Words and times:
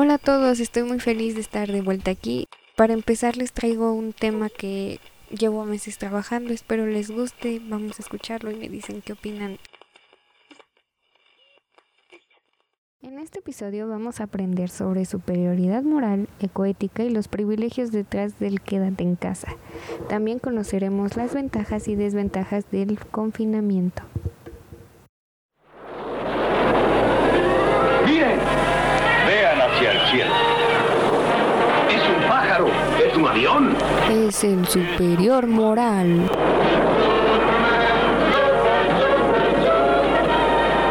Hola 0.00 0.14
a 0.14 0.18
todos, 0.18 0.60
estoy 0.60 0.84
muy 0.84 1.00
feliz 1.00 1.34
de 1.34 1.40
estar 1.40 1.72
de 1.72 1.80
vuelta 1.80 2.12
aquí. 2.12 2.46
Para 2.76 2.92
empezar 2.92 3.36
les 3.36 3.52
traigo 3.52 3.92
un 3.92 4.12
tema 4.12 4.48
que 4.48 5.00
llevo 5.28 5.64
meses 5.64 5.98
trabajando, 5.98 6.52
espero 6.52 6.86
les 6.86 7.10
guste, 7.10 7.60
vamos 7.64 7.98
a 7.98 8.02
escucharlo 8.02 8.52
y 8.52 8.54
me 8.54 8.68
dicen 8.68 9.02
qué 9.02 9.14
opinan. 9.14 9.58
En 13.02 13.18
este 13.18 13.40
episodio 13.40 13.88
vamos 13.88 14.20
a 14.20 14.24
aprender 14.24 14.70
sobre 14.70 15.04
superioridad 15.04 15.82
moral, 15.82 16.28
ecoética 16.38 17.02
y 17.02 17.10
los 17.10 17.26
privilegios 17.26 17.90
detrás 17.90 18.38
del 18.38 18.60
quédate 18.60 19.02
en 19.02 19.16
casa. 19.16 19.56
También 20.08 20.38
conoceremos 20.38 21.16
las 21.16 21.34
ventajas 21.34 21.88
y 21.88 21.96
desventajas 21.96 22.70
del 22.70 23.00
confinamiento. 23.00 24.04
Es 34.10 34.44
el 34.44 34.64
superior 34.68 35.48
moral. 35.48 36.30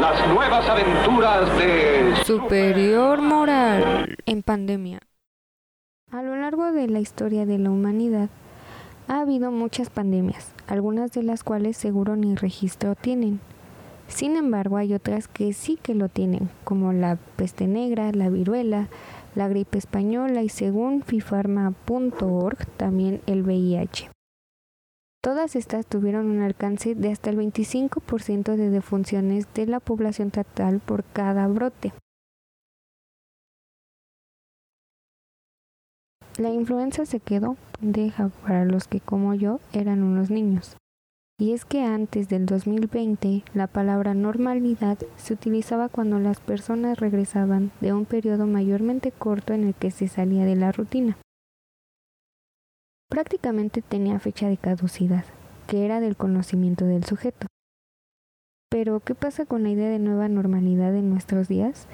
Las 0.02 0.28
nuevas 0.28 0.68
aventuras 0.68 1.58
de... 1.58 2.14
Superior 2.26 3.22
moral 3.22 4.18
en 4.26 4.44
pandemia. 4.44 5.00
A 6.12 6.22
lo 6.22 6.36
largo 6.36 6.74
de 6.74 6.90
la 6.90 7.00
historia 7.00 7.46
de 7.46 7.60
la 7.60 7.70
humanidad 7.70 8.30
ha 9.08 9.22
habido 9.22 9.52
muchas 9.52 9.90
pandemias, 9.90 10.52
algunas 10.68 11.14
de 11.14 11.24
las 11.24 11.46
cuales 11.46 11.78
seguro 11.78 12.18
ni 12.18 12.36
registro 12.36 12.96
tienen. 12.96 13.40
Sin 14.10 14.36
embargo, 14.36 14.76
hay 14.76 14.94
otras 14.94 15.30
que 15.30 15.54
sí 15.54 15.80
que 15.82 15.96
lo 15.96 16.10
tienen, 16.10 16.50
como 16.66 16.92
la 16.92 17.18
peste 17.38 17.68
negra, 17.68 18.12
la 18.12 18.28
viruela, 18.30 18.90
la 19.38 19.48
gripe 19.48 19.78
española 19.78 20.42
y 20.42 20.50
según 20.50 21.04
fifarma.org 21.04 22.66
también 22.76 23.22
el 23.28 23.44
VIH. 23.44 24.10
Todas 25.22 25.56
estas 25.56 25.86
tuvieron 25.86 26.26
un 26.32 26.42
alcance 26.42 26.96
de 26.96 27.12
hasta 27.12 27.30
el 27.30 27.38
25% 27.38 28.56
de 28.56 28.70
defunciones 28.72 29.46
de 29.54 29.68
la 29.68 29.80
población 29.80 30.32
total 30.32 30.80
por 30.80 31.04
cada 31.04 31.48
brote. 31.48 31.94
La 36.40 36.50
influenza 36.50 37.06
se 37.06 37.20
quedó 37.20 37.58
deja 37.80 38.30
para 38.42 38.66
los 38.66 38.88
que 38.88 39.00
como 39.02 39.36
yo 39.36 39.60
eran 39.72 40.02
unos 40.02 40.32
niños. 40.32 40.78
Y 41.40 41.54
es 41.54 41.66
que 41.66 41.84
antes 41.84 42.30
del 42.30 42.48
2020 42.48 43.44
la 43.54 43.68
palabra 43.68 44.16
normalidad 44.16 44.98
se 45.18 45.34
utilizaba 45.34 45.88
cuando 45.88 46.18
las 46.18 46.40
personas 46.40 47.00
regresaban 47.00 47.72
de 47.80 47.94
un 47.94 48.06
periodo 48.06 48.48
mayormente 48.48 49.12
corto 49.12 49.54
en 49.54 49.64
el 49.64 49.76
que 49.76 49.92
se 49.92 50.08
salía 50.08 50.46
de 50.46 50.56
la 50.56 50.72
rutina. 50.72 51.16
Prácticamente 53.08 53.84
tenía 53.84 54.20
fecha 54.20 54.50
de 54.50 54.58
caducidad, 54.58 55.26
que 55.68 55.86
era 55.86 56.00
del 56.00 56.18
conocimiento 56.18 56.86
del 56.86 57.04
sujeto. 57.04 57.46
Pero, 58.70 59.00
¿qué 59.00 59.14
pasa 59.14 59.46
con 59.46 59.62
la 59.62 59.70
idea 59.70 59.90
de 59.90 60.00
nueva 60.00 60.28
normalidad 60.28 60.96
en 60.96 61.12
nuestros 61.12 61.48
días? 61.48 61.88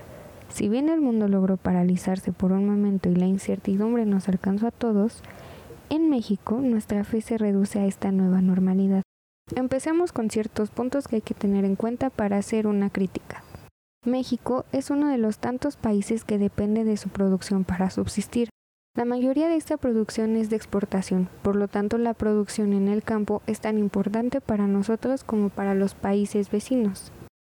Si 0.47 0.69
bien 0.69 0.87
el 0.87 1.01
mundo 1.01 1.27
logró 1.27 1.57
paralizarse 1.57 2.31
por 2.31 2.53
un 2.53 2.65
momento 2.65 3.09
y 3.09 3.15
la 3.15 3.25
incertidumbre 3.25 4.05
nos 4.05 4.29
alcanzó 4.29 4.67
a 4.67 4.71
todos, 4.71 5.21
en 5.89 6.09
México 6.09 6.61
nuestra 6.61 7.03
fe 7.03 7.21
se 7.21 7.37
reduce 7.37 7.79
a 7.79 7.85
esta 7.85 8.11
nueva 8.11 8.41
normalidad. 8.41 9.03
Empecemos 9.55 10.13
con 10.13 10.29
ciertos 10.29 10.71
puntos 10.71 11.07
que 11.07 11.17
hay 11.17 11.21
que 11.21 11.33
tener 11.33 11.65
en 11.65 11.75
cuenta 11.75 12.09
para 12.09 12.37
hacer 12.37 12.65
una 12.65 12.89
crítica. 12.89 13.43
México 14.05 14.65
es 14.71 14.89
uno 14.89 15.09
de 15.09 15.17
los 15.17 15.37
tantos 15.37 15.77
países 15.77 16.23
que 16.23 16.37
depende 16.37 16.83
de 16.83 16.97
su 16.97 17.09
producción 17.09 17.63
para 17.63 17.89
subsistir. 17.89 18.49
La 18.95 19.05
mayoría 19.05 19.47
de 19.47 19.55
esta 19.55 19.77
producción 19.77 20.35
es 20.35 20.49
de 20.49 20.55
exportación, 20.55 21.29
por 21.41 21.55
lo 21.55 21.67
tanto 21.67 21.97
la 21.97 22.13
producción 22.13 22.73
en 22.73 22.87
el 22.87 23.03
campo 23.03 23.41
es 23.47 23.59
tan 23.59 23.77
importante 23.77 24.39
para 24.41 24.67
nosotros 24.67 25.23
como 25.23 25.49
para 25.49 25.73
los 25.73 25.93
países 25.93 26.49
vecinos. 26.49 27.11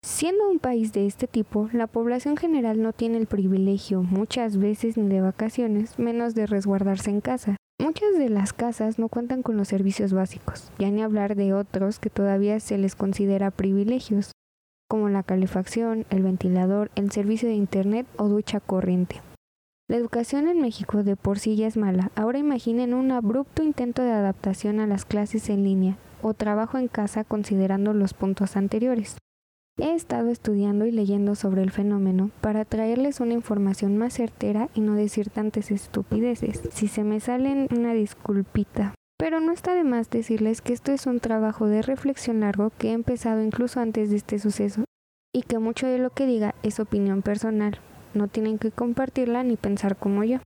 Siendo 0.03 0.49
un 0.49 0.59
país 0.59 0.93
de 0.93 1.07
este 1.07 1.27
tipo, 1.27 1.69
la 1.73 1.87
población 1.87 2.37
general 2.37 2.81
no 2.81 2.93
tiene 2.93 3.17
el 3.17 3.25
privilegio 3.25 4.03
muchas 4.03 4.57
veces 4.57 4.97
ni 4.97 5.07
de 5.07 5.21
vacaciones, 5.21 5.97
menos 5.97 6.35
de 6.35 6.45
resguardarse 6.45 7.09
en 7.09 7.21
casa. 7.21 7.57
Muchas 7.77 8.17
de 8.17 8.29
las 8.29 8.53
casas 8.53 8.99
no 8.99 9.09
cuentan 9.09 9.43
con 9.43 9.57
los 9.57 9.67
servicios 9.67 10.13
básicos, 10.13 10.71
ya 10.79 10.89
ni 10.89 11.03
hablar 11.03 11.35
de 11.35 11.53
otros 11.53 11.99
que 11.99 12.09
todavía 12.09 12.59
se 12.59 12.77
les 12.77 12.95
considera 12.95 13.51
privilegios, 13.51 14.31
como 14.89 15.09
la 15.09 15.23
calefacción, 15.23 16.05
el 16.09 16.23
ventilador, 16.23 16.89
el 16.95 17.11
servicio 17.11 17.49
de 17.49 17.55
internet 17.55 18.07
o 18.17 18.29
ducha 18.29 18.59
corriente. 18.59 19.21
La 19.87 19.97
educación 19.97 20.47
en 20.47 20.61
México 20.61 21.03
de 21.03 21.15
por 21.15 21.37
sí 21.37 21.57
ya 21.57 21.67
es 21.67 21.77
mala. 21.77 22.11
Ahora 22.15 22.39
imaginen 22.39 22.93
un 22.93 23.11
abrupto 23.11 23.61
intento 23.61 24.01
de 24.01 24.11
adaptación 24.11 24.79
a 24.79 24.87
las 24.87 25.05
clases 25.05 25.49
en 25.49 25.63
línea 25.63 25.97
o 26.21 26.33
trabajo 26.33 26.77
en 26.77 26.87
casa 26.87 27.23
considerando 27.23 27.93
los 27.93 28.13
puntos 28.13 28.57
anteriores. 28.57 29.17
He 29.77 29.93
estado 29.93 30.29
estudiando 30.29 30.85
y 30.85 30.91
leyendo 30.91 31.35
sobre 31.35 31.61
el 31.61 31.69
fenómeno 31.69 32.31
para 32.39 32.63
traerles 32.63 33.19
una 33.19 33.33
información 33.33 33.97
más 33.97 34.13
certera 34.13 34.69
y 34.73 34.79
no 34.79 34.93
decir 34.93 35.29
tantas 35.29 35.69
estupideces. 35.69 36.61
Si 36.71 36.87
se 36.87 37.03
me 37.03 37.19
salen, 37.19 37.67
una 37.75 37.93
disculpita. 37.93 38.95
Pero 39.17 39.41
no 39.41 39.51
está 39.51 39.75
de 39.75 39.83
más 39.83 40.09
decirles 40.09 40.61
que 40.61 40.71
esto 40.71 40.93
es 40.93 41.05
un 41.07 41.19
trabajo 41.19 41.67
de 41.67 41.81
reflexión 41.81 42.39
largo 42.39 42.71
que 42.77 42.89
he 42.89 42.91
empezado 42.93 43.41
incluso 43.41 43.81
antes 43.81 44.09
de 44.09 44.15
este 44.15 44.39
suceso 44.39 44.85
y 45.33 45.41
que 45.41 45.59
mucho 45.59 45.87
de 45.87 45.97
lo 45.97 46.09
que 46.09 46.25
diga 46.25 46.55
es 46.63 46.79
opinión 46.79 47.21
personal. 47.21 47.79
No 48.13 48.29
tienen 48.29 48.59
que 48.59 48.71
compartirla 48.71 49.43
ni 49.43 49.57
pensar 49.57 49.97
como 49.97 50.23
yo. 50.23 50.39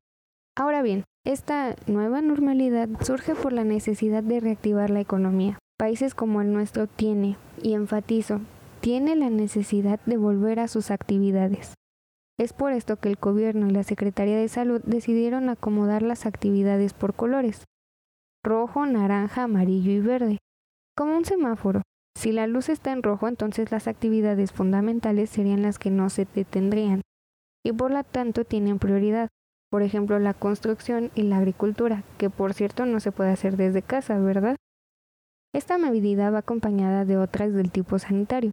Ahora 0.58 0.82
bien, 0.82 1.04
esta 1.24 1.76
nueva 1.86 2.24
normalidad 2.24 2.90
surge 3.02 3.36
por 3.36 3.54
la 3.54 3.64
necesidad 3.64 4.24
de 4.24 4.40
reactivar 4.40 4.90
la 4.90 5.02
economía. 5.02 5.60
Países 5.78 6.16
como 6.16 6.42
el 6.42 6.52
nuestro 6.52 6.88
tiene, 6.88 7.38
y 7.62 7.74
enfatizo, 7.74 8.42
tiene 8.80 9.16
la 9.16 9.30
necesidad 9.30 10.00
de 10.06 10.18
volver 10.18 10.60
a 10.60 10.68
sus 10.68 10.92
actividades. 10.92 11.74
Es 12.40 12.54
por 12.54 12.72
esto 12.72 12.96
que 12.98 13.10
el 13.10 13.16
gobierno 13.16 13.68
y 13.68 13.72
la 13.72 13.84
Secretaría 13.84 14.38
de 14.38 14.48
Salud 14.48 14.82
decidieron 14.86 15.50
acomodar 15.50 16.02
las 16.02 16.26
actividades 16.26 16.94
por 16.94 17.14
colores, 17.14 17.66
rojo, 18.44 18.86
naranja, 18.86 19.44
amarillo 19.44 19.92
y 19.92 20.00
verde, 20.00 20.38
como 20.96 21.18
un 21.18 21.26
semáforo. 21.26 21.82
Si 22.16 22.32
la 22.32 22.48
luz 22.48 22.70
está 22.70 22.92
en 22.92 23.04
rojo, 23.04 23.28
entonces 23.28 23.72
las 23.72 23.88
actividades 23.88 24.52
fundamentales 24.52 25.30
serían 25.30 25.62
las 25.62 25.80
que 25.80 25.92
no 25.92 26.10
se 26.10 26.28
detendrían 26.34 27.02
y 27.66 27.74
por 27.74 27.92
lo 27.92 28.04
tanto 28.04 28.46
tienen 28.46 28.80
prioridad. 28.80 29.30
Por 29.70 29.84
ejemplo, 29.84 30.18
la 30.18 30.34
construcción 30.34 31.12
y 31.16 31.24
la 31.24 31.38
agricultura, 31.38 32.04
que 32.18 32.30
por 32.30 32.54
cierto 32.54 32.86
no 32.86 33.00
se 33.00 33.12
puede 33.12 33.32
hacer 33.32 33.56
desde 33.56 33.82
casa, 33.82 34.18
¿verdad? 34.18 34.56
Esta 35.54 35.78
medida 35.78 36.30
va 36.32 36.40
acompañada 36.40 37.06
de 37.06 37.18
otras 37.18 37.54
del 37.54 37.72
tipo 37.72 38.00
sanitario, 38.00 38.52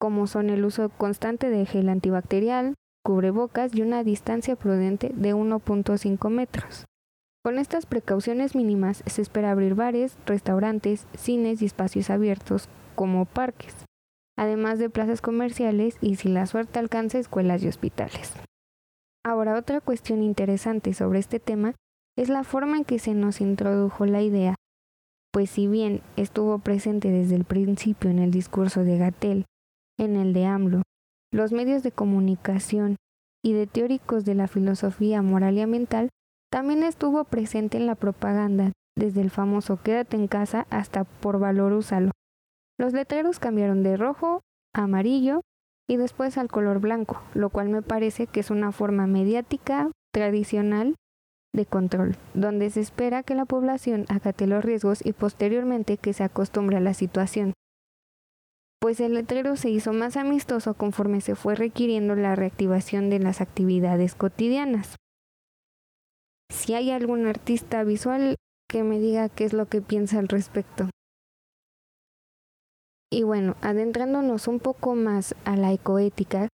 como 0.00 0.26
son 0.26 0.48
el 0.48 0.64
uso 0.64 0.88
constante 0.88 1.50
de 1.50 1.66
gel 1.66 1.90
antibacterial, 1.90 2.74
cubrebocas 3.04 3.74
y 3.74 3.82
una 3.82 4.02
distancia 4.02 4.56
prudente 4.56 5.12
de 5.14 5.34
1.5 5.34 6.30
metros. 6.30 6.86
Con 7.44 7.58
estas 7.58 7.86
precauciones 7.86 8.54
mínimas 8.54 9.02
se 9.06 9.22
espera 9.22 9.50
abrir 9.50 9.74
bares, 9.74 10.16
restaurantes, 10.26 11.06
cines 11.14 11.60
y 11.60 11.66
espacios 11.66 12.08
abiertos 12.08 12.68
como 12.94 13.26
parques, 13.26 13.74
además 14.38 14.78
de 14.78 14.90
plazas 14.90 15.20
comerciales 15.20 15.96
y 16.00 16.16
si 16.16 16.28
la 16.28 16.46
suerte 16.46 16.78
alcanza 16.78 17.18
escuelas 17.18 17.62
y 17.62 17.68
hospitales. 17.68 18.34
Ahora 19.22 19.58
otra 19.58 19.82
cuestión 19.82 20.22
interesante 20.22 20.94
sobre 20.94 21.18
este 21.18 21.40
tema 21.40 21.74
es 22.16 22.30
la 22.30 22.42
forma 22.44 22.78
en 22.78 22.84
que 22.84 22.98
se 22.98 23.12
nos 23.12 23.42
introdujo 23.42 24.06
la 24.06 24.22
idea, 24.22 24.54
pues 25.30 25.50
si 25.50 25.66
bien 25.66 26.00
estuvo 26.16 26.58
presente 26.58 27.10
desde 27.10 27.36
el 27.36 27.44
principio 27.44 28.10
en 28.10 28.18
el 28.18 28.30
discurso 28.30 28.82
de 28.82 28.98
Gatel 28.98 29.46
en 30.00 30.16
el 30.16 30.32
de 30.32 30.46
AMLO, 30.46 30.82
los 31.30 31.52
medios 31.52 31.82
de 31.82 31.92
comunicación 31.92 32.96
y 33.44 33.52
de 33.52 33.66
teóricos 33.66 34.24
de 34.24 34.34
la 34.34 34.48
filosofía 34.48 35.20
moral 35.22 35.58
y 35.58 35.60
ambiental, 35.60 36.08
también 36.50 36.82
estuvo 36.82 37.22
presente 37.24 37.76
en 37.76 37.86
la 37.86 37.94
propaganda, 37.94 38.72
desde 38.96 39.20
el 39.20 39.30
famoso 39.30 39.78
quédate 39.82 40.16
en 40.16 40.26
casa 40.26 40.66
hasta 40.70 41.04
por 41.04 41.38
valor 41.38 41.74
úsalo. 41.74 42.10
Los 42.78 42.94
letreros 42.94 43.38
cambiaron 43.38 43.82
de 43.82 43.96
rojo 43.98 44.40
a 44.74 44.84
amarillo 44.84 45.42
y 45.86 45.96
después 45.96 46.38
al 46.38 46.48
color 46.48 46.80
blanco, 46.80 47.22
lo 47.34 47.50
cual 47.50 47.68
me 47.68 47.82
parece 47.82 48.26
que 48.26 48.40
es 48.40 48.50
una 48.50 48.72
forma 48.72 49.06
mediática 49.06 49.90
tradicional 50.12 50.96
de 51.54 51.66
control, 51.66 52.16
donde 52.32 52.70
se 52.70 52.80
espera 52.80 53.22
que 53.22 53.34
la 53.34 53.44
población 53.44 54.06
acate 54.08 54.46
los 54.46 54.64
riesgos 54.64 55.04
y 55.04 55.12
posteriormente 55.12 55.98
que 55.98 56.14
se 56.14 56.24
acostumbre 56.24 56.78
a 56.78 56.80
la 56.80 56.94
situación 56.94 57.52
pues 58.80 58.98
el 59.00 59.14
letrero 59.14 59.56
se 59.56 59.68
hizo 59.68 59.92
más 59.92 60.16
amistoso 60.16 60.74
conforme 60.74 61.20
se 61.20 61.34
fue 61.34 61.54
requiriendo 61.54 62.14
la 62.14 62.34
reactivación 62.34 63.10
de 63.10 63.18
las 63.18 63.40
actividades 63.40 64.14
cotidianas. 64.14 64.96
Si 66.50 66.74
hay 66.74 66.90
algún 66.90 67.26
artista 67.26 67.84
visual 67.84 68.36
que 68.68 68.82
me 68.82 68.98
diga 68.98 69.28
qué 69.28 69.44
es 69.44 69.52
lo 69.52 69.66
que 69.66 69.82
piensa 69.82 70.18
al 70.18 70.28
respecto. 70.28 70.88
Y 73.12 73.24
bueno, 73.24 73.56
adentrándonos 73.60 74.48
un 74.48 74.60
poco 74.60 74.94
más 74.94 75.34
a 75.44 75.56
la 75.56 75.72
ecoética, 75.72 76.48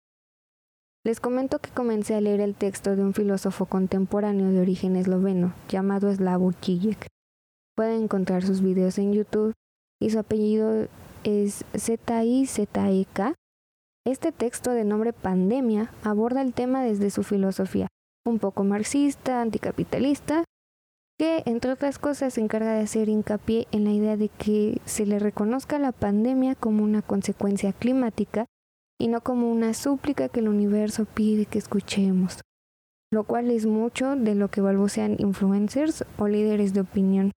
Les 1.07 1.21
comento 1.21 1.61
que 1.61 1.71
comencé 1.71 2.17
a 2.17 2.21
leer 2.21 2.41
el 2.41 2.57
texto 2.57 2.97
de 2.97 3.03
un 3.05 3.15
filósofo 3.15 3.67
contemporáneo 3.67 4.51
de 4.51 4.61
origen 4.61 4.97
esloveno 4.97 5.55
llamado 5.69 6.13
Slavoj 6.13 6.57
Žižek. 6.61 7.07
Pueden 7.77 8.03
encontrar 8.03 8.43
sus 8.43 8.61
videos 8.61 8.99
en 8.99 9.13
YouTube 9.13 9.53
y 10.03 10.11
su 10.11 10.19
apellido 10.19 10.89
es 11.27 11.65
Z-I-Z-E-K. 11.75 13.35
Este 14.07 14.31
texto 14.31 14.71
de 14.71 14.85
nombre 14.85 15.13
Pandemia 15.13 15.91
aborda 16.05 16.41
el 16.41 16.55
tema 16.55 16.85
desde 16.85 17.11
su 17.11 17.25
filosofía, 17.25 17.89
un 18.25 18.39
poco 18.39 18.63
marxista, 18.63 19.43
anticapitalista, 19.43 20.45
que 21.19 21.43
entre 21.45 21.73
otras 21.73 21.99
cosas 21.99 22.35
se 22.35 22.41
encarga 22.41 22.75
de 22.75 22.85
hacer 22.85 23.09
hincapié 23.09 23.67
en 23.73 23.85
la 23.85 23.91
idea 23.91 24.17
de 24.17 24.29
que 24.29 24.81
se 24.85 25.05
le 25.05 25.19
reconozca 25.19 25.81
la 25.81 25.91
pandemia 25.91 26.55
como 26.55 26.85
una 26.85 27.03
consecuencia 27.03 27.73
climática 27.73 28.47
y 29.01 29.09
no 29.09 29.21
como 29.21 29.51
una 29.51 29.75
súplica 29.75 30.29
que 30.29 30.41
el 30.41 30.49
universo 30.49 31.07
pide 31.07 31.47
que 31.47 31.59
escuchemos, 31.59 32.41
lo 33.13 33.25
cual 33.25 33.51
es 33.51 33.67
mucho 33.67 34.15
de 34.15 34.37
lo 34.37 34.49
que 34.49 34.61
balbucean 34.61 35.17
influencers 35.19 36.05
o 36.19 36.29
líderes 36.29 36.73
de 36.73 36.83
opinión. 36.83 37.33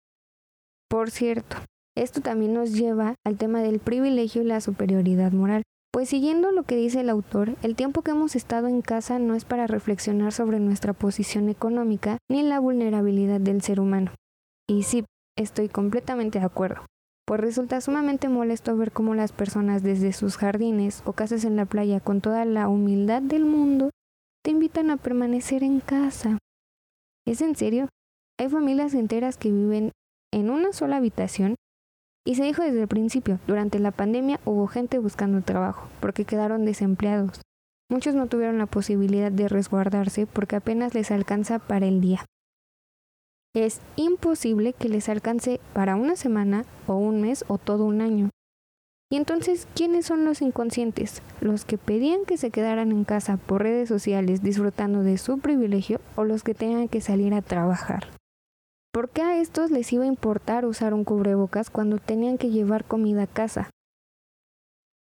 Por 0.88 1.10
cierto, 1.10 1.56
esto 2.00 2.22
también 2.22 2.54
nos 2.54 2.72
lleva 2.72 3.14
al 3.26 3.36
tema 3.36 3.60
del 3.60 3.78
privilegio 3.78 4.40
y 4.40 4.46
la 4.46 4.62
superioridad 4.62 5.32
moral. 5.32 5.62
Pues 5.92 6.08
siguiendo 6.08 6.50
lo 6.50 6.62
que 6.62 6.76
dice 6.76 7.00
el 7.00 7.10
autor, 7.10 7.56
el 7.62 7.76
tiempo 7.76 8.00
que 8.00 8.12
hemos 8.12 8.36
estado 8.36 8.68
en 8.68 8.80
casa 8.80 9.18
no 9.18 9.34
es 9.34 9.44
para 9.44 9.66
reflexionar 9.66 10.32
sobre 10.32 10.60
nuestra 10.60 10.94
posición 10.94 11.50
económica 11.50 12.16
ni 12.30 12.42
la 12.42 12.58
vulnerabilidad 12.58 13.40
del 13.40 13.60
ser 13.60 13.80
humano. 13.80 14.12
Y 14.66 14.84
sí, 14.84 15.04
estoy 15.36 15.68
completamente 15.68 16.38
de 16.38 16.46
acuerdo, 16.46 16.86
pues 17.26 17.40
resulta 17.40 17.80
sumamente 17.82 18.30
molesto 18.30 18.76
ver 18.78 18.92
cómo 18.92 19.14
las 19.14 19.32
personas 19.32 19.82
desde 19.82 20.14
sus 20.14 20.38
jardines 20.38 21.02
o 21.04 21.12
casas 21.12 21.44
en 21.44 21.56
la 21.56 21.66
playa 21.66 22.00
con 22.00 22.22
toda 22.22 22.46
la 22.46 22.68
humildad 22.68 23.20
del 23.20 23.44
mundo 23.44 23.90
te 24.42 24.52
invitan 24.52 24.90
a 24.90 24.96
permanecer 24.96 25.62
en 25.62 25.80
casa. 25.80 26.38
¿Es 27.26 27.42
en 27.42 27.56
serio? 27.56 27.88
Hay 28.38 28.48
familias 28.48 28.94
enteras 28.94 29.36
que 29.36 29.52
viven 29.52 29.92
en 30.32 30.48
una 30.48 30.72
sola 30.72 30.96
habitación 30.96 31.56
y 32.26 32.34
se 32.34 32.44
dijo 32.44 32.62
desde 32.62 32.82
el 32.82 32.88
principio, 32.88 33.38
durante 33.46 33.78
la 33.78 33.90
pandemia 33.90 34.40
hubo 34.44 34.66
gente 34.66 34.98
buscando 34.98 35.40
trabajo, 35.40 35.88
porque 36.00 36.24
quedaron 36.24 36.64
desempleados. 36.64 37.40
Muchos 37.90 38.14
no 38.14 38.26
tuvieron 38.26 38.58
la 38.58 38.66
posibilidad 38.66 39.32
de 39.32 39.48
resguardarse 39.48 40.26
porque 40.26 40.56
apenas 40.56 40.94
les 40.94 41.10
alcanza 41.10 41.58
para 41.58 41.86
el 41.86 42.00
día. 42.00 42.24
Es 43.52 43.80
imposible 43.96 44.74
que 44.74 44.88
les 44.88 45.08
alcance 45.08 45.60
para 45.72 45.96
una 45.96 46.14
semana 46.14 46.64
o 46.86 46.94
un 46.94 47.20
mes 47.20 47.44
o 47.48 47.58
todo 47.58 47.84
un 47.84 48.00
año. 48.00 48.30
Y 49.12 49.16
entonces, 49.16 49.66
¿quiénes 49.74 50.06
son 50.06 50.24
los 50.24 50.40
inconscientes? 50.40 51.20
¿Los 51.40 51.64
que 51.64 51.78
pedían 51.78 52.24
que 52.26 52.36
se 52.36 52.52
quedaran 52.52 52.92
en 52.92 53.02
casa 53.02 53.38
por 53.38 53.62
redes 53.62 53.88
sociales 53.88 54.40
disfrutando 54.40 55.02
de 55.02 55.18
su 55.18 55.40
privilegio 55.40 56.00
o 56.14 56.22
los 56.22 56.44
que 56.44 56.54
tengan 56.54 56.86
que 56.86 57.00
salir 57.00 57.34
a 57.34 57.42
trabajar? 57.42 58.19
¿Por 58.92 59.08
qué 59.08 59.22
a 59.22 59.40
estos 59.40 59.70
les 59.70 59.92
iba 59.92 60.02
a 60.02 60.08
importar 60.08 60.66
usar 60.66 60.94
un 60.94 61.04
cubrebocas 61.04 61.70
cuando 61.70 61.98
tenían 61.98 62.38
que 62.38 62.50
llevar 62.50 62.84
comida 62.84 63.22
a 63.22 63.26
casa? 63.28 63.70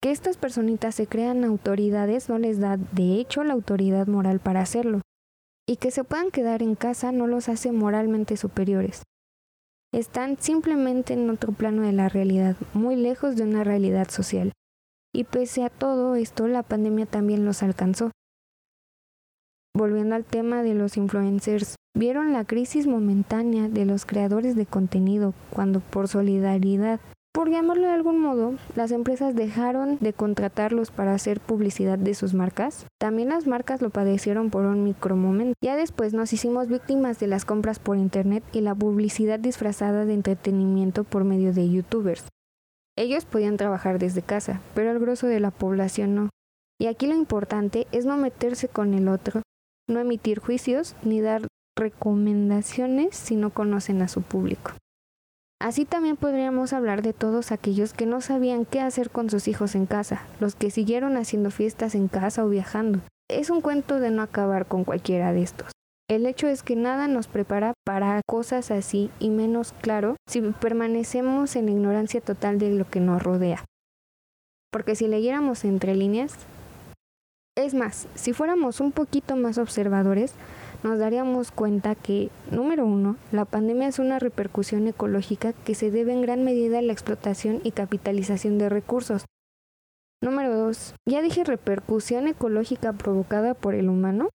Que 0.01 0.12
estas 0.12 0.36
personitas 0.36 0.94
se 0.94 1.07
crean 1.07 1.45
autoridades 1.45 2.28
no 2.28 2.38
les 2.38 2.60
da, 2.60 2.75
de 2.75 3.16
hecho, 3.16 3.45
la 3.45 3.54
autoridad 3.54 4.07
moral 4.07 4.42
para 4.42 4.60
hacerlo. 4.60 5.01
Y 5.66 5.78
que 5.78 5.92
se 5.92 6.04
puedan 6.04 6.31
quedar 6.31 6.62
en 6.62 6.75
casa 6.75 7.13
no 7.13 7.28
los 7.28 7.48
hace 7.48 7.72
moralmente 7.72 8.36
superiores. 8.36 9.04
Están 9.94 10.38
simplemente 10.38 11.13
en 11.13 11.30
otro 11.30 11.54
plano 11.54 11.83
de 11.83 11.94
la 11.94 12.10
realidad, 12.10 12.57
muy 12.74 12.98
lejos 12.98 13.38
de 13.38 13.44
una 13.44 13.63
realidad 13.63 14.10
social. 14.10 14.51
Y 15.13 15.24
pese 15.24 15.63
a 15.63 15.69
todo 15.69 16.16
esto, 16.16 16.48
la 16.50 16.62
pandemia 16.62 17.06
también 17.06 17.45
los 17.45 17.63
alcanzó. 17.63 18.12
Volviendo 19.78 20.16
al 20.16 20.26
tema 20.26 20.64
de 20.64 20.74
los 20.74 20.98
influencers, 20.98 21.76
vieron 21.96 22.34
la 22.34 22.46
crisis 22.46 22.88
momentánea 22.88 23.70
de 23.70 23.86
los 23.86 24.08
creadores 24.08 24.56
de 24.56 24.66
contenido 24.66 25.36
cuando 25.52 25.82
por 25.82 26.08
solidaridad, 26.08 27.00
por 27.32 27.52
llamarlo 27.52 27.86
de 27.86 27.94
algún 27.94 28.20
modo, 28.20 28.56
las 28.76 28.92
empresas 28.92 29.36
dejaron 29.36 30.00
de 30.02 30.14
contratarlos 30.14 30.90
para 30.90 31.14
hacer 31.14 31.40
publicidad 31.40 32.00
de 32.00 32.16
sus 32.16 32.34
marcas. 32.34 32.88
También 33.00 33.30
las 33.30 33.46
marcas 33.46 33.84
lo 33.84 33.92
padecieron 33.92 34.50
por 34.50 34.66
un 34.66 34.84
micromomento. 34.84 35.54
Ya 35.64 35.76
después 35.76 36.12
nos 36.16 36.34
hicimos 36.34 36.70
víctimas 36.70 37.20
de 37.20 37.28
las 37.28 37.46
compras 37.46 37.78
por 37.78 37.98
internet 37.98 38.44
y 38.54 38.62
la 38.62 38.74
publicidad 38.74 39.38
disfrazada 39.38 40.06
de 40.06 40.16
entretenimiento 40.16 41.04
por 41.04 41.24
medio 41.24 41.54
de 41.54 41.70
youtubers. 41.70 42.28
Ellos 42.98 43.26
podían 43.26 43.58
trabajar 43.58 44.00
desde 44.00 44.24
casa, 44.24 44.60
pero 44.74 44.90
el 44.90 44.98
grosso 44.98 45.28
de 45.28 45.40
la 45.40 45.52
población 45.52 46.16
no. 46.16 46.30
Y 46.80 46.88
aquí 46.88 47.06
lo 47.06 47.14
importante 47.14 47.86
es 47.92 48.08
no 48.08 48.18
meterse 48.18 48.70
con 48.70 48.96
el 48.96 49.08
otro 49.08 49.44
no 49.89 50.00
emitir 50.00 50.39
juicios 50.39 50.95
ni 51.04 51.22
dar 51.22 51.48
recomendaciones 51.78 53.16
si 53.16 53.36
no 53.36 53.51
conocen 53.51 54.01
a 54.01 54.07
su 54.07 54.22
público. 54.22 54.72
Así 55.60 55.86
también 55.86 56.18
podríamos 56.18 56.74
hablar 56.74 57.01
de 57.01 57.13
todos 57.13 57.51
aquellos 57.51 57.94
que 57.94 58.06
no 58.06 58.22
sabían 58.22 58.66
qué 58.66 58.80
hacer 58.80 59.10
con 59.10 59.30
sus 59.30 59.48
hijos 59.48 59.74
en 59.74 59.88
casa, 59.88 60.24
los 60.39 60.56
que 60.56 60.69
siguieron 60.69 61.18
haciendo 61.18 61.50
fiestas 61.50 61.95
en 61.95 62.07
casa 62.07 62.45
o 62.45 62.50
viajando. 62.50 63.00
Es 63.30 63.50
un 63.50 63.62
cuento 63.62 64.00
de 64.00 64.12
no 64.12 64.22
acabar 64.22 64.68
con 64.68 64.84
cualquiera 64.84 65.34
de 65.34 65.42
estos. 65.42 65.72
El 66.10 66.25
hecho 66.25 66.48
es 66.48 66.63
que 66.63 66.75
nada 66.75 67.07
nos 67.07 67.28
prepara 67.28 67.74
para 67.86 68.22
cosas 68.25 68.72
así 68.72 69.10
y 69.19 69.30
menos 69.30 69.74
claro 69.81 70.16
si 70.25 70.42
permanecemos 70.42 71.56
en 71.56 71.69
ignorancia 71.69 72.22
total 72.22 72.60
de 72.60 72.72
lo 72.72 72.90
que 72.90 73.01
nos 73.01 73.22
rodea. 73.22 73.66
Porque 74.72 74.95
si 74.95 75.07
leyéramos 75.07 75.66
entre 75.66 75.95
líneas, 75.95 76.38
es 77.57 77.74
más, 77.74 78.07
si 78.13 78.33
fuéramos 78.33 78.80
un 78.80 78.92
poquito 78.92 79.36
más 79.36 79.57
observadores, 79.57 80.33
nos 80.83 81.00
daríamos 81.00 81.51
cuenta 81.51 81.95
que, 81.95 82.30
número 82.51 82.86
uno, 82.86 83.18
la 83.31 83.45
pandemia 83.45 83.88
es 83.88 83.98
una 83.98 84.19
repercusión 84.19 84.88
ecológica 84.88 85.54
que 85.54 85.74
se 85.74 85.89
debe 85.89 86.13
en 86.13 86.21
gran 86.21 86.44
medida 86.44 86.80
a 86.80 86.83
la 86.83 86.94
explotación 86.94 87.62
y 87.63 87.71
capitalización 87.71 88.59
de 88.59 88.69
recursos. 88.69 89.25
Número 90.21 90.56
dos, 90.56 90.94
ya 91.07 91.21
dije 91.21 91.44
repercusión 91.44 92.27
ecológica 92.27 92.94
provocada 92.94 93.56
por 93.56 93.74
el 93.74 93.89
humano. 93.89 94.30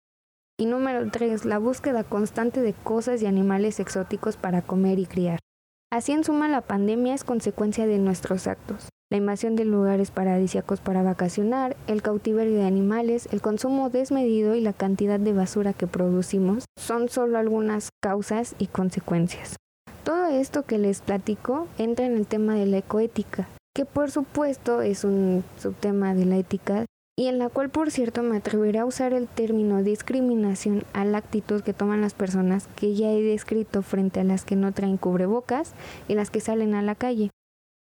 Y 0.58 0.67
número 0.67 1.11
tres, 1.11 1.44
la 1.44 1.58
búsqueda 1.58 2.05
constante 2.05 2.61
de 2.61 2.72
cosas 2.72 3.22
y 3.22 3.26
animales 3.26 3.81
exóticos 3.81 4.37
para 4.37 4.62
comer 4.62 4.99
y 4.99 5.06
criar. 5.06 5.40
Así 5.90 6.12
en 6.12 6.25
suma 6.25 6.49
la 6.49 6.61
pandemia 6.62 7.14
es 7.14 7.25
consecuencia 7.25 7.87
de 7.87 7.99
nuestros 7.99 8.46
actos 8.46 8.88
la 9.11 9.17
invasión 9.17 9.57
de 9.57 9.65
lugares 9.65 10.12
paradisíacos 10.12 10.81
para 10.81 11.03
vacacionar, 11.03 11.77
el 11.89 12.01
cautiverio 12.01 12.55
de 12.55 12.65
animales, 12.65 13.29
el 13.33 13.41
consumo 13.41 13.91
desmedido 13.91 14.55
y 14.55 14.61
la 14.61 14.73
cantidad 14.73 15.19
de 15.19 15.33
basura 15.33 15.73
que 15.73 15.89
producimos 15.89 16.65
son 16.79 17.09
solo 17.09 17.37
algunas 17.37 17.91
causas 18.01 18.55
y 18.58 18.69
consecuencias. 18.69 19.56
Todo 20.05 20.29
esto 20.29 20.63
que 20.63 20.79
les 20.79 21.01
platico 21.01 21.67
entra 21.77 22.06
en 22.06 22.17
el 22.17 22.29
tema 22.29 22.55
de 22.55 22.67
la 22.67 22.79
ecoética, 22.79 23.49
que 23.75 23.84
por 23.84 24.13
supuesto 24.13 24.81
es 24.81 25.03
un 25.03 25.43
subtema 25.58 26.15
de 26.15 26.27
la 26.27 26.37
ética 26.37 26.87
y 27.19 27.27
en 27.27 27.39
la 27.39 27.49
cual 27.49 27.69
por 27.69 27.91
cierto 27.91 28.23
me 28.23 28.37
atreveré 28.37 28.79
a 28.79 28.87
usar 28.87 29.13
el 29.13 29.27
término 29.27 29.82
discriminación 29.82 30.84
a 30.93 31.05
la 31.05 31.19
actitud 31.19 31.63
que 31.63 31.75
toman 31.75 32.01
las 32.01 32.15
personas 32.15 32.69
que 32.77 32.94
ya 32.94 33.11
he 33.11 33.20
descrito 33.20 33.82
frente 33.82 34.20
a 34.20 34.25
las 34.25 34.44
que 34.44 34.55
no 34.55 34.73
traen 34.73 34.96
cubrebocas 34.96 35.75
y 36.06 36.15
las 36.15 36.31
que 36.31 36.41
salen 36.41 36.75
a 36.75 36.82
la 36.82 36.94
calle. 36.94 37.30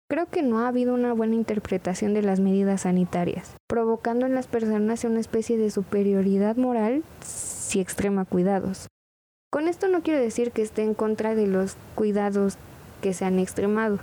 Creo 0.09 0.27
que 0.27 0.41
no 0.41 0.59
ha 0.59 0.69
habido 0.69 0.93
una 0.93 1.11
buena 1.11 1.35
interpretación 1.35 2.13
de 2.13 2.21
las 2.21 2.39
medidas 2.39 2.81
sanitarias, 2.81 3.57
provocando 3.67 4.25
en 4.25 4.35
las 4.35 4.47
personas 4.47 5.03
una 5.03 5.19
especie 5.19 5.57
de 5.57 5.69
superioridad 5.69 6.55
moral 6.55 7.03
si 7.21 7.81
extrema 7.81 8.23
cuidados. 8.23 8.87
Con 9.51 9.67
esto 9.67 9.89
no 9.89 10.03
quiero 10.03 10.21
decir 10.21 10.51
que 10.51 10.61
esté 10.61 10.83
en 10.83 10.93
contra 10.93 11.35
de 11.35 11.47
los 11.47 11.75
cuidados 11.95 12.57
que 13.01 13.13
se 13.13 13.25
han 13.25 13.37
extremado. 13.37 13.99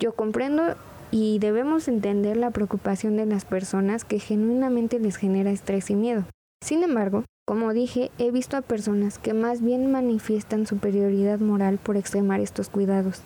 Yo 0.00 0.14
comprendo 0.16 0.74
y 1.12 1.38
debemos 1.38 1.86
entender 1.86 2.36
la 2.36 2.50
preocupación 2.50 3.16
de 3.16 3.26
las 3.26 3.44
personas 3.44 4.04
que 4.04 4.18
genuinamente 4.18 4.98
les 4.98 5.16
genera 5.16 5.52
estrés 5.52 5.90
y 5.90 5.94
miedo. 5.94 6.24
Sin 6.60 6.82
embargo, 6.82 7.24
como 7.46 7.72
dije, 7.72 8.10
he 8.18 8.32
visto 8.32 8.56
a 8.56 8.62
personas 8.62 9.18
que 9.18 9.32
más 9.32 9.62
bien 9.62 9.92
manifiestan 9.92 10.66
superioridad 10.66 11.38
moral 11.38 11.78
por 11.78 11.96
extremar 11.96 12.40
estos 12.40 12.68
cuidados, 12.68 13.22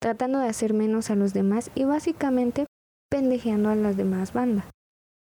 tratando 0.00 0.38
de 0.38 0.48
hacer 0.48 0.74
menos 0.74 1.10
a 1.10 1.14
los 1.14 1.32
demás 1.32 1.70
y 1.74 1.84
básicamente 1.84 2.66
pendejeando 3.10 3.68
a 3.68 3.74
las 3.74 3.96
demás 3.96 4.32
bandas. 4.32 4.66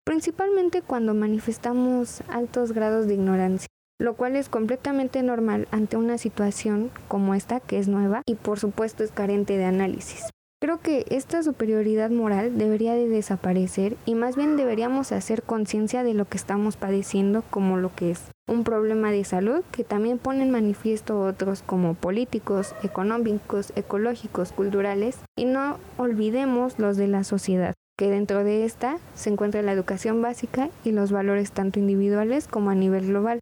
Principalmente 0.05 0.83
cuando 0.83 1.15
manifestamos 1.15 2.23
altos 2.29 2.73
grados 2.73 3.07
de 3.07 3.15
ignorancia, 3.15 3.69
lo 4.01 4.15
cual 4.15 4.37
es 4.37 4.49
completamente 4.49 5.23
normal 5.23 5.69
ante 5.71 5.97
una 5.97 6.19
situación 6.19 6.91
como 7.09 7.35
esta 7.35 7.61
que 7.61 7.79
es 7.79 7.89
nueva 7.89 8.23
y 8.27 8.37
por 8.37 8.59
supuesto 8.59 9.05
es 9.05 9.13
carente 9.13 9.57
de 9.59 9.65
análisis. 9.65 10.31
Creo 10.63 10.79
que 10.79 11.07
esta 11.09 11.43
superioridad 11.43 12.11
moral 12.11 12.59
debería 12.59 12.93
de 12.93 13.09
desaparecer 13.09 13.97
y 14.05 14.15
más 14.15 14.37
bien 14.37 14.59
deberíamos 14.59 15.11
hacer 15.11 15.43
conciencia 15.43 16.05
de 16.05 16.13
lo 16.13 16.27
que 16.27 16.37
estamos 16.37 16.77
padeciendo 16.77 17.43
como 17.49 17.79
lo 17.79 17.95
que 17.95 18.11
es 18.11 18.31
un 18.47 18.63
problema 18.63 19.11
de 19.11 19.25
salud 19.25 19.63
que 19.73 19.85
también 19.85 20.19
pone 20.19 20.43
en 20.43 20.51
manifiesto 20.51 21.23
otros 21.23 21.63
como 21.63 21.95
políticos, 21.95 22.75
económicos, 22.83 23.73
ecológicos, 23.75 24.53
culturales 24.53 25.19
y 25.35 25.47
no 25.47 25.79
olvidemos 25.97 26.79
los 26.79 26.99
de 26.99 27.09
la 27.09 27.25
sociedad, 27.25 27.73
que 27.97 28.11
dentro 28.11 28.45
de 28.45 28.67
esta 28.67 28.99
se 29.15 29.31
encuentra 29.31 29.63
la 29.63 29.73
educación 29.73 30.21
básica 30.21 30.69
y 30.85 30.93
los 30.93 31.11
valores 31.11 31.53
tanto 31.53 31.79
individuales 31.79 32.47
como 32.47 32.69
a 32.69 32.75
nivel 32.75 33.07
global. 33.07 33.41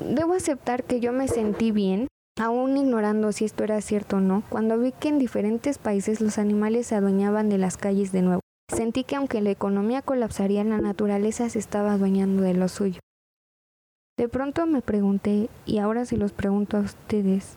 Debo 0.00 0.32
aceptar 0.32 0.84
que 0.84 1.00
yo 1.00 1.12
me 1.12 1.28
sentí 1.28 1.70
bien, 1.70 2.08
aún 2.38 2.76
ignorando 2.76 3.32
si 3.32 3.44
esto 3.44 3.64
era 3.64 3.80
cierto 3.80 4.16
o 4.16 4.20
no, 4.20 4.42
cuando 4.48 4.78
vi 4.78 4.92
que 4.92 5.08
en 5.08 5.18
diferentes 5.18 5.78
países 5.78 6.20
los 6.20 6.38
animales 6.38 6.86
se 6.88 6.96
adueñaban 6.96 7.48
de 7.48 7.58
las 7.58 7.76
calles 7.76 8.12
de 8.12 8.22
nuevo. 8.22 8.40
Sentí 8.68 9.04
que 9.04 9.16
aunque 9.16 9.40
la 9.40 9.50
economía 9.50 10.02
colapsaría, 10.02 10.64
la 10.64 10.78
naturaleza 10.78 11.48
se 11.48 11.58
estaba 11.58 11.92
adueñando 11.92 12.42
de 12.42 12.54
lo 12.54 12.68
suyo. 12.68 13.00
De 14.16 14.28
pronto 14.28 14.66
me 14.66 14.80
pregunté, 14.80 15.48
y 15.66 15.78
ahora 15.78 16.04
se 16.04 16.16
los 16.16 16.32
pregunto 16.32 16.76
a 16.76 16.80
ustedes, 16.80 17.56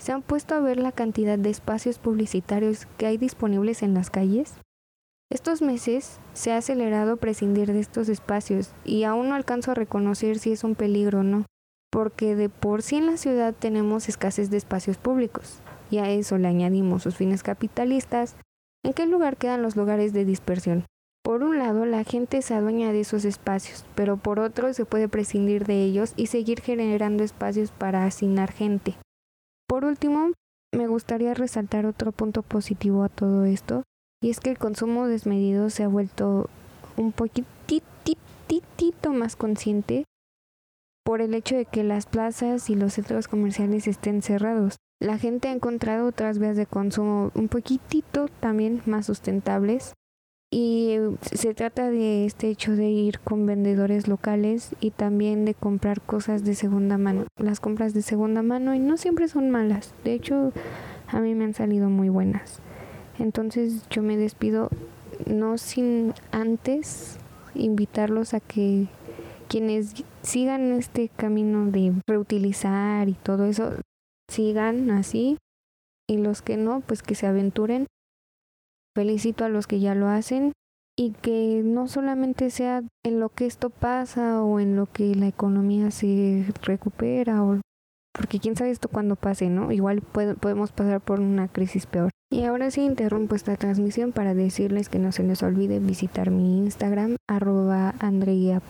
¿se 0.00 0.12
han 0.12 0.22
puesto 0.22 0.54
a 0.54 0.60
ver 0.60 0.78
la 0.78 0.92
cantidad 0.92 1.38
de 1.38 1.50
espacios 1.50 1.98
publicitarios 1.98 2.86
que 2.96 3.06
hay 3.06 3.18
disponibles 3.18 3.82
en 3.82 3.94
las 3.94 4.10
calles? 4.10 4.54
Estos 5.30 5.60
meses 5.60 6.20
se 6.32 6.52
ha 6.52 6.56
acelerado 6.56 7.18
prescindir 7.18 7.72
de 7.72 7.80
estos 7.80 8.08
espacios 8.08 8.72
y 8.84 9.04
aún 9.04 9.28
no 9.28 9.34
alcanzo 9.34 9.72
a 9.72 9.74
reconocer 9.74 10.38
si 10.38 10.52
es 10.52 10.64
un 10.64 10.74
peligro 10.74 11.20
o 11.20 11.22
no, 11.22 11.44
porque 11.90 12.36
de 12.36 12.48
por 12.48 12.82
sí 12.82 12.96
en 12.96 13.06
la 13.06 13.16
ciudad 13.16 13.54
tenemos 13.58 14.08
escasez 14.08 14.50
de 14.50 14.56
espacios 14.56 14.98
públicos, 14.98 15.60
y 15.90 15.98
a 15.98 16.10
eso 16.10 16.38
le 16.38 16.48
añadimos 16.48 17.02
sus 17.02 17.16
fines 17.16 17.42
capitalistas, 17.42 18.36
¿en 18.84 18.92
qué 18.92 19.06
lugar 19.06 19.36
quedan 19.36 19.62
los 19.62 19.76
lugares 19.76 20.12
de 20.12 20.24
dispersión? 20.24 20.84
Por 21.22 21.42
un 21.42 21.58
lado, 21.58 21.84
la 21.84 22.04
gente 22.04 22.40
se 22.42 22.54
adueña 22.54 22.92
de 22.92 23.00
esos 23.00 23.24
espacios, 23.24 23.84
pero 23.94 24.16
por 24.16 24.38
otro 24.38 24.72
se 24.72 24.84
puede 24.84 25.08
prescindir 25.08 25.66
de 25.66 25.82
ellos 25.82 26.14
y 26.16 26.28
seguir 26.28 26.62
generando 26.62 27.22
espacios 27.22 27.70
para 27.70 28.04
asignar 28.04 28.52
gente. 28.52 28.94
Por 29.66 29.84
último, 29.84 30.32
me 30.72 30.86
gustaría 30.86 31.34
resaltar 31.34 31.86
otro 31.86 32.12
punto 32.12 32.42
positivo 32.42 33.02
a 33.04 33.08
todo 33.08 33.44
esto, 33.44 33.82
y 34.22 34.30
es 34.30 34.40
que 34.40 34.50
el 34.50 34.58
consumo 34.58 35.06
desmedido 35.06 35.70
se 35.70 35.82
ha 35.82 35.88
vuelto 35.88 36.48
un 36.96 37.12
poquitito 37.12 37.82
más 39.12 39.36
consciente 39.36 40.04
por 41.08 41.22
el 41.22 41.32
hecho 41.32 41.56
de 41.56 41.64
que 41.64 41.84
las 41.84 42.04
plazas 42.04 42.68
y 42.68 42.74
los 42.74 42.92
centros 42.92 43.28
comerciales 43.28 43.86
estén 43.86 44.20
cerrados. 44.20 44.76
La 45.00 45.16
gente 45.16 45.48
ha 45.48 45.52
encontrado 45.52 46.06
otras 46.06 46.38
vías 46.38 46.54
de 46.54 46.66
consumo 46.66 47.30
un 47.34 47.48
poquitito 47.48 48.28
también 48.40 48.82
más 48.84 49.06
sustentables 49.06 49.94
y 50.52 50.98
se 51.22 51.54
trata 51.54 51.90
de 51.90 52.26
este 52.26 52.50
hecho 52.50 52.76
de 52.76 52.90
ir 52.90 53.20
con 53.20 53.46
vendedores 53.46 54.06
locales 54.06 54.76
y 54.80 54.90
también 54.90 55.46
de 55.46 55.54
comprar 55.54 56.02
cosas 56.02 56.44
de 56.44 56.54
segunda 56.54 56.98
mano. 56.98 57.24
Las 57.38 57.58
compras 57.58 57.94
de 57.94 58.02
segunda 58.02 58.42
mano 58.42 58.74
y 58.74 58.78
no 58.78 58.98
siempre 58.98 59.28
son 59.28 59.48
malas, 59.48 59.94
de 60.04 60.12
hecho 60.12 60.52
a 61.06 61.20
mí 61.20 61.34
me 61.34 61.46
han 61.46 61.54
salido 61.54 61.88
muy 61.88 62.10
buenas. 62.10 62.60
Entonces 63.18 63.88
yo 63.88 64.02
me 64.02 64.18
despido 64.18 64.68
no 65.24 65.56
sin 65.56 66.12
antes 66.32 67.16
invitarlos 67.54 68.34
a 68.34 68.40
que 68.40 68.88
quienes 69.48 70.04
sigan 70.22 70.72
este 70.72 71.08
camino 71.08 71.70
de 71.70 71.94
reutilizar 72.06 73.08
y 73.08 73.14
todo 73.14 73.46
eso, 73.46 73.72
sigan 74.30 74.90
así. 74.90 75.38
Y 76.08 76.18
los 76.18 76.42
que 76.42 76.56
no, 76.56 76.80
pues 76.80 77.02
que 77.02 77.14
se 77.14 77.26
aventuren. 77.26 77.86
Felicito 78.96 79.44
a 79.44 79.48
los 79.48 79.66
que 79.66 79.80
ya 79.80 79.94
lo 79.94 80.08
hacen 80.08 80.52
y 80.98 81.12
que 81.12 81.62
no 81.64 81.86
solamente 81.86 82.50
sea 82.50 82.82
en 83.04 83.20
lo 83.20 83.28
que 83.28 83.46
esto 83.46 83.70
pasa 83.70 84.42
o 84.42 84.58
en 84.58 84.74
lo 84.74 84.86
que 84.86 85.14
la 85.14 85.28
economía 85.28 85.90
se 85.90 86.46
recupera 86.62 87.44
o 87.44 87.60
porque 88.12 88.40
quién 88.40 88.56
sabe 88.56 88.70
esto 88.70 88.88
cuando 88.88 89.16
pase, 89.16 89.48
¿no? 89.48 89.72
Igual 89.72 90.02
podemos 90.02 90.72
pasar 90.72 91.00
por 91.00 91.20
una 91.20 91.48
crisis 91.48 91.86
peor. 91.86 92.10
Y 92.30 92.44
ahora 92.44 92.70
sí 92.70 92.82
interrumpo 92.82 93.34
esta 93.34 93.56
transmisión 93.56 94.12
para 94.12 94.34
decirles 94.34 94.88
que 94.88 94.98
no 94.98 95.12
se 95.12 95.22
les 95.22 95.42
olvide 95.42 95.78
visitar 95.78 96.30
mi 96.30 96.58
Instagram, 96.58 97.16
arroba 97.26 97.94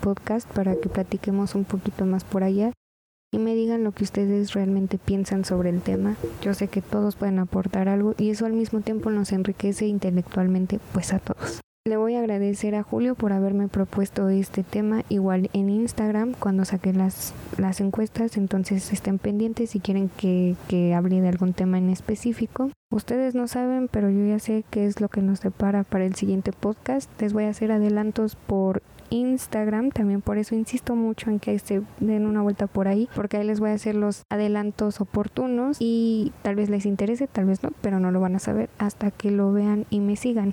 Podcast, 0.01 0.49
para 0.51 0.77
que 0.77 0.89
platiquemos 0.89 1.55
un 1.55 1.65
poquito 1.65 2.07
más 2.07 2.25
por 2.25 2.45
allá 2.45 2.73
y 3.33 3.39
me 3.39 3.55
digan 3.55 3.85
lo 3.85 3.93
que 3.93 4.05
ustedes 4.05 4.55
realmente 4.55 4.97
piensan 4.99 5.45
sobre 5.45 5.71
el 5.71 5.83
tema. 5.83 6.17
Yo 6.41 6.55
sé 6.55 6.69
que 6.69 6.83
todos 6.83 7.17
pueden 7.17 7.39
aportar 7.39 7.89
algo 7.89 8.15
y 8.17 8.31
eso 8.31 8.47
al 8.47 8.53
mismo 8.53 8.81
tiempo 8.81 9.11
nos 9.11 9.33
enriquece 9.33 9.87
intelectualmente 9.87 10.81
pues 10.93 11.13
a 11.13 11.19
todos. 11.19 11.61
Le 11.89 11.97
voy 11.97 12.17
a 12.17 12.19
agradecer 12.19 12.75
a 12.75 12.83
Julio 12.83 13.15
por 13.15 13.33
haberme 13.33 13.67
propuesto 13.67 14.29
este 14.29 14.63
tema 14.63 15.05
igual 15.09 15.49
en 15.55 15.71
Instagram 15.71 16.35
cuando 16.39 16.67
saqué 16.67 16.93
las, 16.93 17.33
las 17.57 17.81
encuestas, 17.81 18.37
entonces 18.37 18.93
estén 18.93 19.19
pendientes 19.19 19.71
si 19.71 19.81
quieren 19.81 20.11
que, 20.19 20.55
que 20.69 20.93
hable 20.93 21.23
de 21.23 21.29
algún 21.29 21.55
tema 21.55 21.79
en 21.79 21.89
específico. 21.89 22.71
Ustedes 22.91 23.35
no 23.35 23.49
saben, 23.49 23.89
pero 23.91 24.11
yo 24.11 24.23
ya 24.27 24.39
sé 24.39 24.67
qué 24.71 24.85
es 24.85 25.01
lo 25.01 25.09
que 25.09 25.23
nos 25.23 25.41
depara 25.41 25.83
para 25.83 26.05
el 26.05 26.15
siguiente 26.15 26.53
podcast. 26.53 27.11
Les 27.23 27.33
voy 27.33 27.45
a 27.45 27.49
hacer 27.49 27.73
adelantos 27.73 28.37
por 28.37 28.83
Instagram, 29.09 29.91
también 29.91 30.21
por 30.21 30.37
eso 30.37 30.55
insisto 30.55 30.95
mucho 30.95 31.31
en 31.31 31.41
que 31.41 31.59
se 31.59 31.81
den 32.01 32.27
una 32.27 32.43
vuelta 32.43 32.67
por 32.67 32.89
ahí, 32.89 33.09
porque 33.15 33.39
ahí 33.39 33.47
les 33.47 33.61
voy 33.61 33.71
a 33.71 33.75
hacer 33.75 33.95
los 33.95 34.25
adelantos 34.29 35.01
oportunos 35.01 35.79
y 35.81 36.35
tal 36.43 36.57
vez 36.57 36.69
les 36.69 36.85
interese, 36.85 37.29
tal 37.29 37.47
vez 37.47 37.63
no, 37.63 37.71
pero 37.81 37.99
no 37.99 38.11
lo 38.11 38.21
van 38.21 38.37
a 38.37 38.41
saber 38.41 38.69
hasta 38.77 39.11
que 39.11 39.31
lo 39.31 39.55
vean 39.55 39.87
y 39.89 40.01
me 40.01 40.17
sigan. 40.17 40.53